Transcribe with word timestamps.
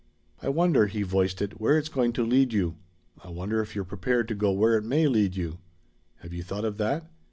"I 0.41 0.49
wonder," 0.49 0.87
he 0.87 1.03
voiced 1.03 1.43
it, 1.43 1.61
"where 1.61 1.77
it's 1.77 1.87
going 1.87 2.11
to 2.13 2.25
lead 2.25 2.53
you? 2.53 2.77
I 3.23 3.29
wonder 3.29 3.61
if 3.61 3.75
you're 3.75 3.83
prepared 3.83 4.27
to 4.29 4.33
go 4.33 4.51
where 4.51 4.75
it 4.75 4.83
may 4.83 5.07
lead 5.07 5.35
you? 5.35 5.59
Have 6.21 6.33
you 6.33 6.41
thought 6.41 6.65
of 6.65 6.79
that? 6.79 7.05